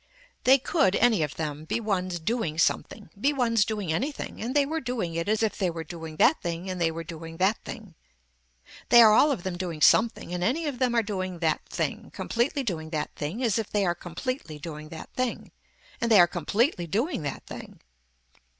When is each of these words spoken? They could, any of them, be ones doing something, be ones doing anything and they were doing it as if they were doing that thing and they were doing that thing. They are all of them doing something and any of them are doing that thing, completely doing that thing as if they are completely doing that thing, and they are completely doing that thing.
They 0.45 0.57
could, 0.57 0.95
any 0.95 1.21
of 1.21 1.35
them, 1.35 1.65
be 1.65 1.79
ones 1.79 2.17
doing 2.19 2.57
something, 2.57 3.11
be 3.19 3.33
ones 3.33 3.63
doing 3.63 3.93
anything 3.93 4.41
and 4.41 4.55
they 4.55 4.65
were 4.65 4.81
doing 4.81 5.13
it 5.13 5.29
as 5.29 5.43
if 5.43 5.59
they 5.59 5.69
were 5.69 5.83
doing 5.83 6.15
that 6.15 6.41
thing 6.41 6.71
and 6.71 6.81
they 6.81 6.89
were 6.89 7.03
doing 7.03 7.37
that 7.37 7.59
thing. 7.63 7.93
They 8.89 9.03
are 9.03 9.13
all 9.13 9.29
of 9.31 9.43
them 9.43 9.59
doing 9.59 9.79
something 9.79 10.33
and 10.33 10.43
any 10.43 10.65
of 10.65 10.79
them 10.79 10.95
are 10.95 11.03
doing 11.03 11.37
that 11.37 11.63
thing, 11.69 12.09
completely 12.15 12.63
doing 12.63 12.89
that 12.89 13.11
thing 13.15 13.43
as 13.43 13.59
if 13.59 13.69
they 13.69 13.85
are 13.85 13.93
completely 13.93 14.57
doing 14.57 14.89
that 14.89 15.13
thing, 15.13 15.51
and 16.01 16.09
they 16.11 16.19
are 16.19 16.25
completely 16.25 16.87
doing 16.87 17.21
that 17.21 17.45
thing. 17.45 17.79